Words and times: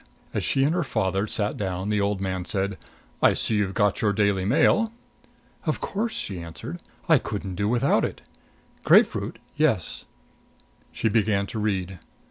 As 0.33 0.43
she 0.43 0.63
and 0.63 0.73
her 0.73 0.83
father 0.83 1.27
sat 1.27 1.57
down 1.57 1.89
the 1.89 2.01
old 2.01 2.19
man 2.19 2.43
said: 2.43 2.79
"I 3.21 3.35
see 3.35 3.57
you've 3.57 3.75
got 3.75 4.01
your 4.01 4.13
Daily 4.13 4.45
Mail." 4.45 4.91
"Of 5.67 5.79
course!" 5.79 6.13
she 6.13 6.39
answered. 6.41 6.79
"I 7.07 7.19
couldn't 7.19 7.53
do 7.53 7.67
without 7.69 8.03
it. 8.03 8.21
Grapefruit 8.83 9.37
yes." 9.55 10.05
She 10.91 11.07
began 11.07 11.45
to 11.45 11.59
read. 11.59 11.99